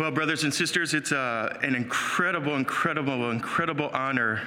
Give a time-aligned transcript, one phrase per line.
[0.00, 4.40] Well, brothers and sisters, it's uh, an incredible, incredible, incredible honor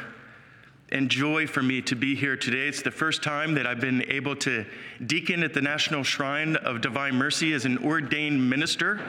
[0.89, 2.67] and joy for me to be here today.
[2.67, 4.65] It's the first time that I've been able to
[5.05, 8.99] deacon at the National Shrine of Divine Mercy as an ordained minister.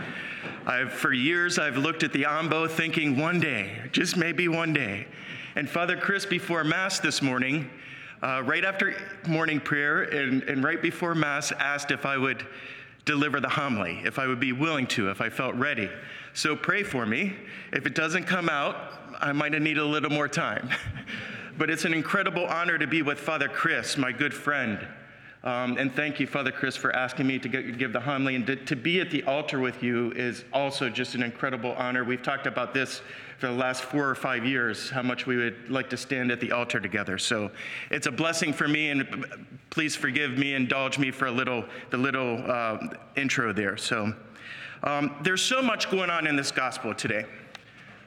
[0.67, 5.07] I've, for years, I've looked at the AMBO thinking one day, just maybe one day.
[5.57, 7.71] And Father Chris, before Mass this morning,
[8.23, 8.95] uh, right after
[9.27, 12.47] morning prayer and, and right before Mass, asked if I would
[13.05, 15.91] deliver the homily, if I would be willing to, if I felt ready.
[16.32, 17.34] So pray for me.
[17.73, 18.77] If it doesn't come out,
[19.20, 20.70] I might need a little more time.
[21.59, 24.87] but it's an incredible honor to be with Father Chris, my good friend.
[25.45, 28.34] Um, and thank you, Father Chris, for asking me to get, give the homily.
[28.34, 32.02] And to, to, be at the altar with you is also just an incredible honor.
[32.02, 33.02] We've talked about this
[33.38, 36.41] for the last four or five years, how much we would like to stand at
[36.41, 37.19] the altar together.
[37.19, 37.51] So
[37.91, 39.27] it's a blessing for me, and
[39.70, 42.79] please forgive me, indulge me for a little, the little uh,
[43.16, 43.77] intro there.
[43.77, 44.15] So.
[44.84, 47.24] Um, there's so much going on in this gospel today.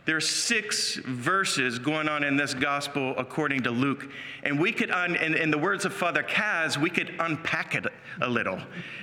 [0.06, 4.10] There's six verses going on in this gospel according to Luke.
[4.44, 7.88] And we could, un, in, in, the words of Father Kaz, we could unpack it
[8.22, 8.62] a little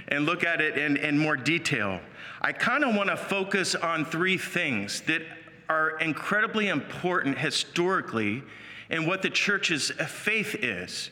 [0.09, 2.01] and look at it in, in more detail.
[2.41, 5.23] I kind of want to focus on three things that
[5.69, 8.43] are incredibly important historically
[8.91, 11.11] in what the church's faith is.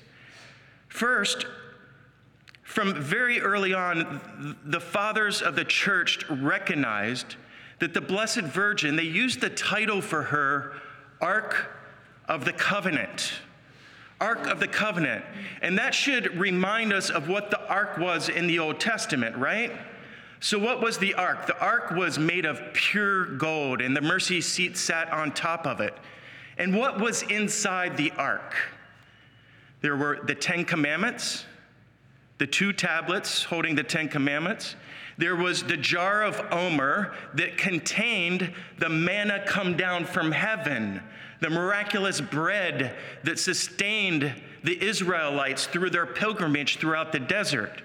[0.88, 1.46] First,
[2.62, 7.36] from very early on, the fathers of the church recognized
[7.80, 10.74] that the Blessed Virgin, they used the title for her
[11.20, 11.70] Ark
[12.28, 13.32] of the Covenant.
[14.20, 15.24] Ark of the Covenant.
[15.62, 19.72] And that should remind us of what the Ark was in the Old Testament, right?
[20.42, 21.46] So, what was the Ark?
[21.46, 25.80] The Ark was made of pure gold, and the mercy seat sat on top of
[25.80, 25.94] it.
[26.58, 28.54] And what was inside the Ark?
[29.80, 31.46] There were the Ten Commandments
[32.42, 34.74] the two tablets holding the Ten Commandments.
[35.16, 41.00] There was the jar of Omer that contained the manna come down from heaven,
[41.38, 44.34] the miraculous bread that sustained
[44.64, 47.80] the Israelites through their pilgrimage throughout the desert.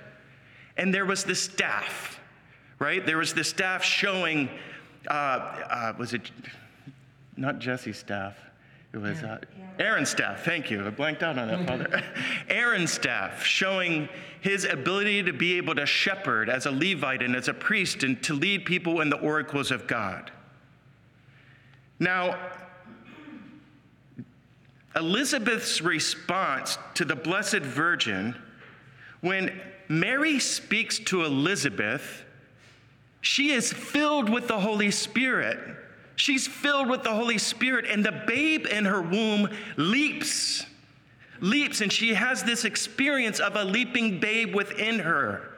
[0.75, 2.16] And there was the staff,
[2.79, 3.05] right?
[3.05, 4.49] There was the staff showing,
[5.09, 6.31] uh, uh, was it
[7.35, 8.37] not Jesse's staff?
[8.93, 9.39] It was uh,
[9.79, 10.43] Aaron's staff.
[10.43, 10.85] Thank you.
[10.85, 12.03] I blanked out on that, Father.
[12.49, 14.09] Aaron's staff, showing
[14.41, 18.21] his ability to be able to shepherd as a Levite and as a priest and
[18.23, 20.31] to lead people in the oracles of God.
[21.99, 22.39] Now,
[24.95, 28.35] Elizabeth's response to the Blessed Virgin,
[29.21, 32.23] when Mary speaks to Elizabeth,
[33.21, 35.59] she is filled with the Holy Spirit.
[36.15, 40.65] She's filled with the Holy Spirit, and the babe in her womb leaps,
[41.39, 45.51] leaps, and she has this experience of a leaping babe within her.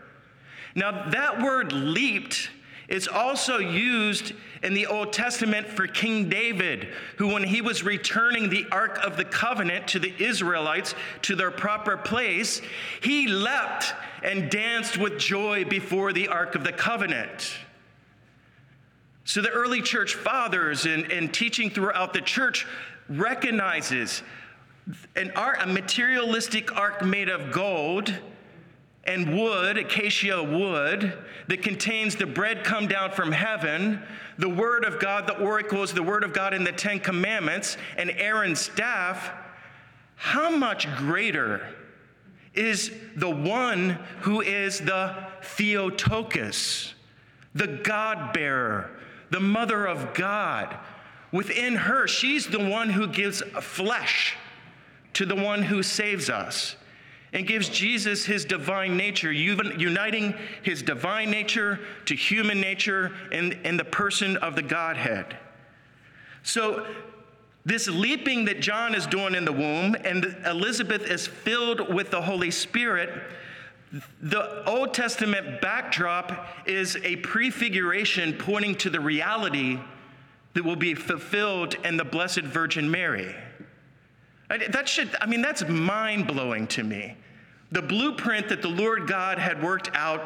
[0.75, 2.49] Now, that word leaped
[2.89, 4.33] is also used
[4.63, 9.15] in the Old Testament for King David, who, when he was returning the Ark of
[9.15, 12.61] the Covenant to the Israelites to their proper place,
[13.01, 17.53] he leapt and danced with joy before the Ark of the Covenant.
[19.23, 22.65] So the early church fathers and, and teaching throughout the church
[23.07, 24.23] recognizes
[25.15, 28.13] an art, a materialistic ark made of gold
[29.09, 33.99] and wood, acacia wood, that contains the bread come down from heaven,
[34.37, 38.11] the word of God, the oracles, the word of God in the Ten Commandments, and
[38.11, 39.31] Aaron's staff,
[40.15, 41.67] how much greater
[42.53, 46.93] is the one who is the Theotokos,
[47.55, 48.91] the God bearer,
[49.31, 50.77] the mother of God.
[51.31, 54.35] Within her, she's the one who gives flesh
[55.13, 56.75] to the one who saves us
[57.33, 63.77] and gives Jesus his divine nature, uniting his divine nature to human nature in, in
[63.77, 65.37] the person of the Godhead.
[66.43, 66.87] So,
[67.65, 72.21] this leaping that John is doing in the womb, and Elizabeth is filled with the
[72.21, 73.11] Holy Spirit,
[74.21, 79.79] the Old Testament backdrop is a prefiguration pointing to the reality
[80.53, 83.35] that will be fulfilled in the Blessed Virgin Mary.
[84.49, 87.15] That should, I mean, that's mind blowing to me.
[87.71, 90.21] The blueprint that the Lord God had worked out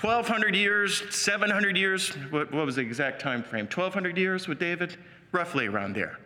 [0.00, 3.64] 1,200 years, 700 years, what, what was the exact time frame?
[3.64, 4.96] 1,200 years with David?
[5.32, 6.18] Roughly around there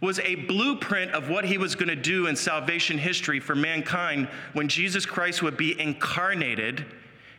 [0.00, 4.28] was a blueprint of what he was going to do in salvation history for mankind
[4.52, 6.86] when Jesus Christ would be incarnated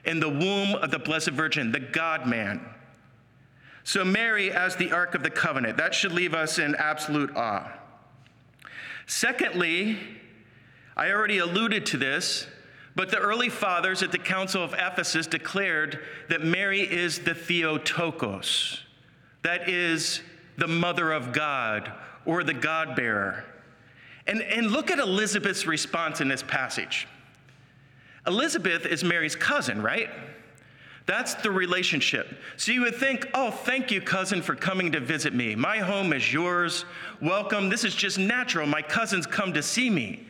[0.06, 2.62] in the womb of the Blessed Virgin, the God man.
[3.84, 7.72] So, Mary as the Ark of the Covenant, that should leave us in absolute awe.
[9.10, 9.98] Secondly,
[10.96, 12.46] I already alluded to this,
[12.96, 18.84] but the early fathers at the Council of Ephesus declared that Mary is the Theotokos.
[19.42, 20.22] that is
[20.58, 21.92] the mother of God
[22.24, 23.46] or the God bearer.
[24.28, 27.08] And, and look at Elizabeth's response in this passage.
[28.28, 30.12] Elizabeth is Mary's cousin, right?
[31.10, 32.38] That's the relationship.
[32.56, 35.56] So you would think, oh, thank you, cousin, for coming to visit me.
[35.56, 36.86] My home is yours.
[37.20, 37.68] Welcome.
[37.68, 38.68] This is just natural.
[38.68, 40.28] My cousins come to see me.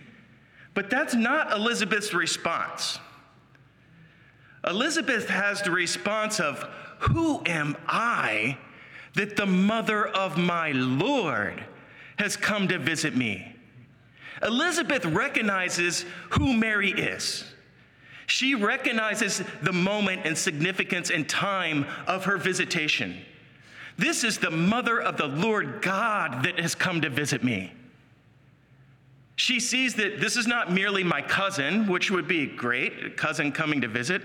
[0.73, 2.97] But that's not Elizabeth's response.
[4.65, 6.65] Elizabeth has the response of,
[6.99, 8.57] Who am I
[9.15, 11.61] that the mother of my Lord
[12.19, 13.53] has come to visit me?
[14.41, 17.43] Elizabeth recognizes who Mary is.
[18.29, 23.19] She recognizes the moment and significance and time of her visitation.
[23.97, 27.73] This is the mother of the Lord God that has come to visit me.
[29.35, 33.51] She sees that this is not merely my cousin, which would be great, a cousin
[33.51, 34.21] coming to visit.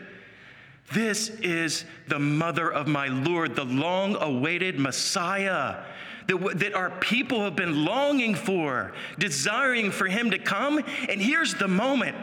[0.92, 5.82] This is the mother of my Lord, the long awaited Messiah
[6.26, 10.78] that, that our people have been longing for, desiring for him to come.
[11.08, 12.16] And here's the moment.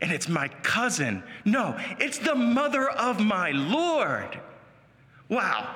[0.00, 1.22] And it's my cousin.
[1.44, 4.40] No, it's the mother of my Lord.
[5.28, 5.74] Wow.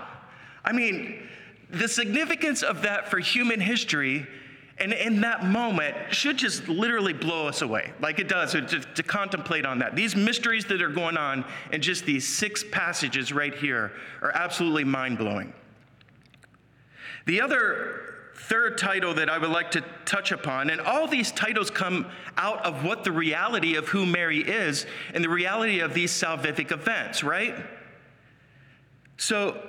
[0.64, 1.28] I mean,
[1.70, 4.26] the significance of that for human history
[4.78, 9.02] and in that moment should just literally blow us away, like it does, to, to,
[9.04, 9.94] contemplate on that.
[9.94, 14.82] These mysteries that are going on in just these six passages right here are absolutely
[14.82, 15.52] mind blowing.
[17.26, 21.70] The other third title that I would like to touch upon, and all these titles
[21.70, 26.12] come out of what the reality of who Mary is and the reality of these
[26.12, 27.54] salvific events, right?
[29.16, 29.60] So,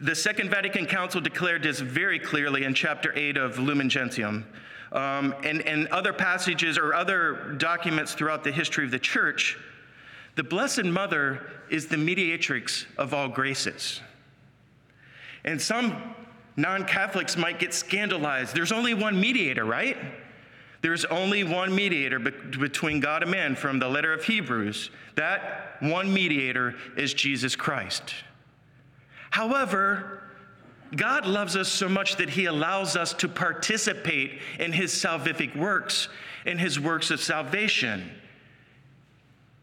[0.00, 4.44] the Second Vatican Council declared this very clearly in chapter 8 of Lumen Gentium.
[4.92, 9.58] Um, and, and other passages or other documents throughout the history of the church,
[10.34, 14.02] the Blessed Mother is the mediatrix of all graces.
[15.44, 16.14] And some
[16.56, 18.54] non Catholics might get scandalized.
[18.54, 19.96] There's only one mediator, right?
[20.82, 24.90] There's only one mediator be- between God and man from the letter of Hebrews.
[25.14, 28.14] That one mediator is Jesus Christ.
[29.30, 30.22] However,
[30.94, 36.08] God loves us so much that he allows us to participate in his salvific works,
[36.44, 38.10] in his works of salvation.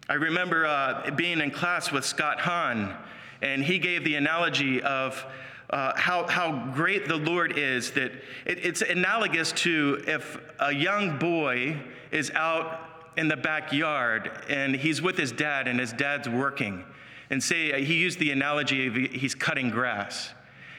[0.07, 2.95] I remember uh, being in class with Scott Hahn,
[3.43, 5.23] and he gave the analogy of
[5.69, 8.11] uh, how, how great the Lord is, that
[8.45, 11.79] it, it's analogous to if a young boy
[12.11, 16.83] is out in the backyard and he's with his dad and his dad's working
[17.29, 20.31] and say, he used the analogy of he's cutting grass.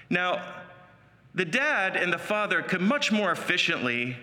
[0.09, 0.43] Now,
[1.35, 4.17] the dad and the father could much more efficiently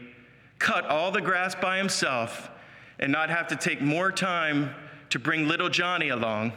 [0.59, 2.49] cut all the grass by himself
[2.99, 4.73] and not have to take more time
[5.11, 6.51] to bring little Johnny along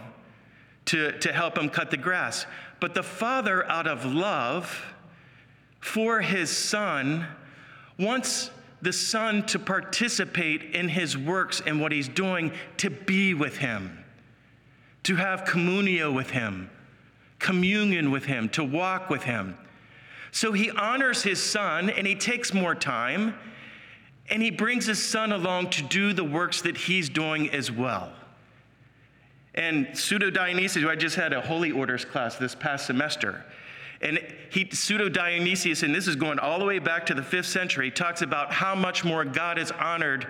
[0.90, 2.46] to, to help him cut the grass.
[2.78, 4.84] But the father, out of love
[5.80, 7.26] for his son,
[7.98, 8.50] wants
[8.82, 14.00] the son to participate in his works and what he's doing, to be with him
[15.02, 16.70] to have communio with him,
[17.38, 19.56] communion with him, to walk with him.
[20.30, 23.34] So he honors his son and he takes more time
[24.28, 28.12] and he brings his son along to do the works that he's doing as well.
[29.54, 33.44] And Pseudo Dionysius, I just had a holy orders class this past semester,
[34.00, 34.18] and
[34.50, 37.90] he, Pseudo Dionysius, and this is going all the way back to the fifth century,
[37.90, 40.26] talks about how much more God is honored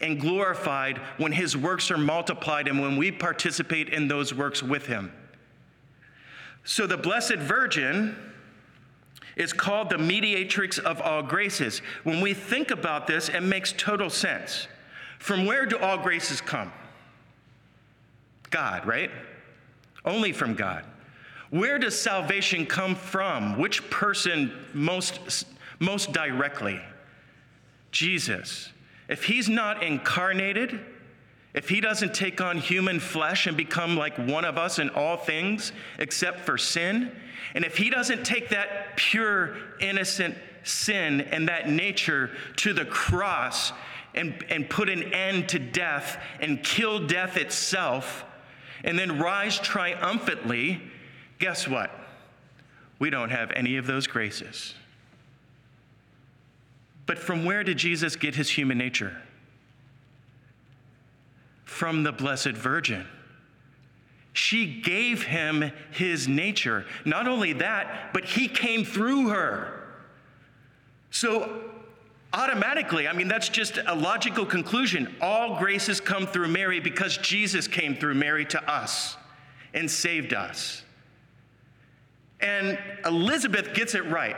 [0.00, 4.86] and glorified when his works are multiplied and when we participate in those works with
[4.86, 5.12] him.
[6.64, 8.16] So the Blessed Virgin
[9.36, 11.80] is called the mediatrix of all graces.
[12.02, 14.66] When we think about this, it makes total sense.
[15.18, 16.72] From where do all graces come?
[18.52, 19.10] God, right?
[20.04, 20.84] Only from God.
[21.50, 23.58] Where does salvation come from?
[23.58, 25.46] Which person most,
[25.80, 26.80] most directly?
[27.90, 28.70] Jesus.
[29.08, 30.80] If he's not incarnated,
[31.54, 35.16] if he doesn't take on human flesh and become like one of us in all
[35.16, 37.12] things except for sin,
[37.54, 43.72] and if he doesn't take that pure, innocent sin and that nature to the cross
[44.14, 48.24] and, and put an end to death and kill death itself,
[48.84, 50.80] and then rise triumphantly,
[51.38, 51.90] guess what?
[52.98, 54.74] We don't have any of those graces.
[57.06, 59.20] But from where did Jesus get his human nature?
[61.64, 63.06] From the Blessed Virgin.
[64.32, 66.86] She gave him his nature.
[67.04, 69.82] Not only that, but he came through her.
[71.10, 71.71] So,
[72.32, 75.14] automatically, I mean, that's just a logical conclusion.
[75.20, 79.16] All graces come through Mary because Jesus came through Mary to us
[79.74, 80.84] and saved us.
[82.40, 84.36] And Elizabeth gets it right.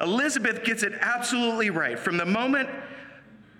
[0.00, 1.98] Elizabeth gets it absolutely right.
[1.98, 2.68] From the moment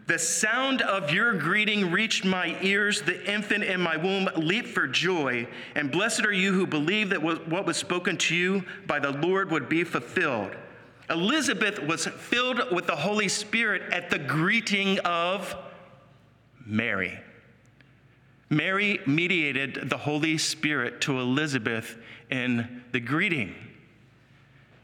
[0.06, 4.86] the sound of your greeting reached my ears, the infant in my womb leaped for
[4.86, 5.46] joy.
[5.74, 9.50] And blessed are you who believe that what was spoken to you by the Lord
[9.50, 10.52] would be fulfilled.
[11.10, 15.56] Elizabeth was filled with the Holy Spirit at the greeting of
[16.64, 17.18] Mary.
[18.50, 21.98] Mary mediated the Holy Spirit to Elizabeth
[22.30, 23.54] in the greeting.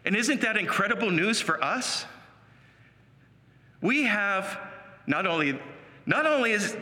[0.05, 2.05] And isn't that incredible news for us?
[3.81, 4.59] We have
[5.07, 5.59] not only,
[6.07, 6.77] not only is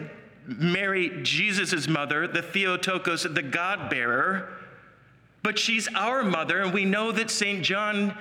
[0.46, 4.48] Mary Jesus' mother, the Theotokos, the God bearer,
[5.42, 7.64] but she's our mother, and we know that St.
[7.64, 8.16] John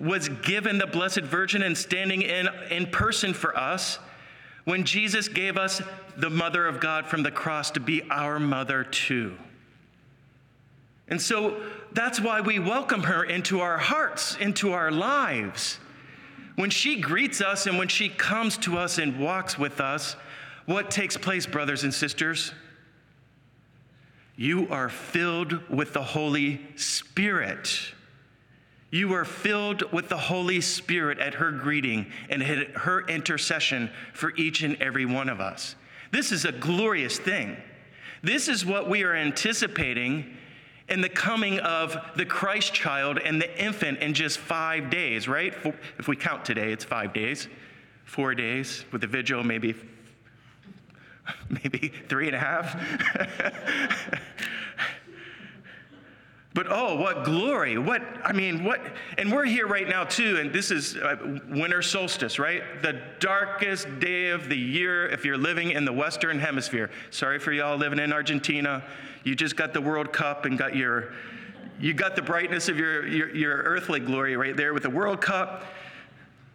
[0.00, 3.98] was given the Blessed Virgin and standing in, in person for us
[4.64, 5.82] when Jesus gave us
[6.16, 9.36] the Mother of God from the cross to be our mother too.
[11.08, 11.60] And so
[11.92, 15.78] that's why we welcome her into our hearts, into our lives.
[16.56, 20.16] When she greets us and when she comes to us and walks with us,
[20.66, 22.52] what takes place, brothers and sisters?
[24.36, 27.94] You are filled with the Holy Spirit.
[28.90, 34.34] You were filled with the Holy Spirit at her greeting and at her intercession for
[34.36, 35.76] each and every one of us.
[36.10, 37.56] This is a glorious thing.
[38.22, 40.34] This is what we are anticipating
[40.88, 45.54] in the coming of the Christ child and the infant in just five days, right?
[45.98, 47.46] If we count today, it's five days,
[48.04, 49.74] four days with the vigil, maybe,
[51.50, 52.74] maybe three and a half.
[56.58, 57.78] But oh, what glory.
[57.78, 58.80] What, I mean, what,
[59.16, 62.82] and we're here right now too, and this is uh, winter solstice, right?
[62.82, 66.90] The darkest day of the year if you're living in the Western Hemisphere.
[67.10, 68.82] Sorry for y'all living in Argentina.
[69.22, 71.12] You just got the World Cup and got your,
[71.78, 75.20] you got the brightness of your, your, your earthly glory right there with the World
[75.20, 75.62] Cup.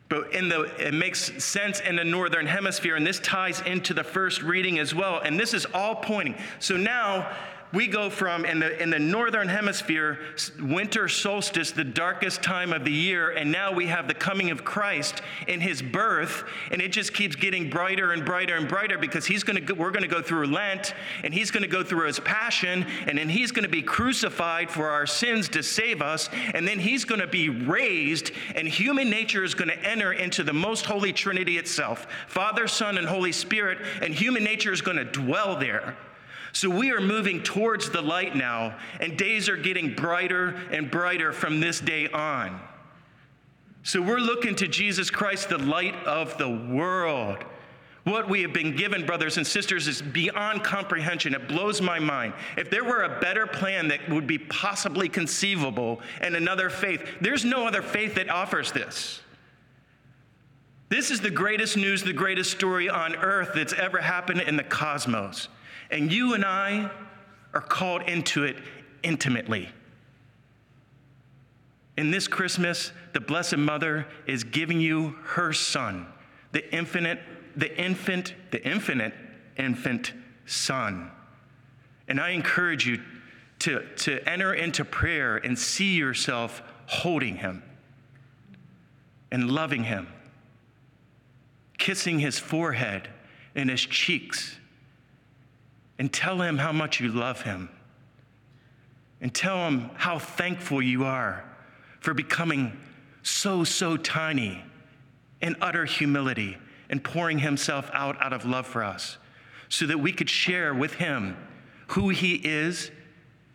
[0.10, 4.04] But in the, it makes sense in the northern hemisphere, and this ties into the
[4.04, 5.20] first reading as well.
[5.20, 6.36] And this is all pointing.
[6.60, 7.34] So now
[7.74, 10.20] we go from in the in the northern hemisphere
[10.62, 14.64] winter solstice the darkest time of the year and now we have the coming of
[14.64, 19.26] Christ in his birth and it just keeps getting brighter and brighter and brighter because
[19.26, 22.06] he's going to we're going to go through Lent and he's going to go through
[22.06, 26.30] his passion and then he's going to be crucified for our sins to save us
[26.54, 30.44] and then he's going to be raised and human nature is going to enter into
[30.44, 32.06] the most holy trinity itself.
[32.28, 35.96] Father Son and Holy Spirit and human nature is going to dwell there
[36.54, 41.34] so we are moving towards the light now, and days are getting brighter and brighter
[41.34, 42.62] from this day on.
[43.82, 47.44] So we're looking to Jesus Christ, the light of the world.
[48.04, 51.34] What we have been given, brothers and sisters, is beyond comprehension.
[51.34, 52.34] It blows my mind.
[52.56, 57.44] If there were a better plan that would be possibly conceivable and another faith, there's
[57.44, 59.22] no other faith that offers this.
[60.90, 64.64] This is the greatest news, the greatest story on earth that's ever happened in the
[64.64, 65.48] cosmos.
[65.94, 66.90] And you and I
[67.54, 68.58] are called into it
[69.04, 69.70] intimately.
[71.96, 76.08] In this Christmas, the Blessed Mother is giving you her Son,
[76.52, 77.20] the infinite,
[77.56, 79.14] the infant, the infinite
[79.56, 80.14] infant
[80.48, 81.12] Son.
[82.08, 83.00] And I encourage you
[83.60, 87.62] to, to enter into prayer and see yourself holding him
[89.32, 90.08] and loving him,
[91.78, 93.10] kissing his forehead
[93.54, 94.58] and his cheeks
[96.00, 97.70] and tell him how much you love him.
[99.22, 101.46] And tell him how thankful you are
[102.02, 102.78] for becoming
[103.22, 104.62] so, so tiny
[105.42, 106.58] in utter humility
[106.90, 109.18] and pouring himself out out of love for us
[109.70, 111.38] so that we could share with him
[111.88, 112.92] who he is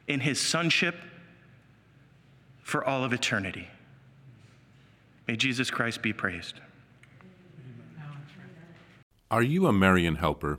[0.06, 0.96] in his sonship
[2.62, 3.68] for all of eternity.
[5.26, 6.60] May Jesus Christ be praised.
[9.30, 10.58] Are you a Marian helper?